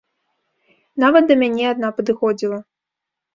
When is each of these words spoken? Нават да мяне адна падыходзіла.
Нават 1.03 1.27
да 1.31 1.37
мяне 1.41 1.67
адна 1.73 1.93
падыходзіла. 1.99 2.59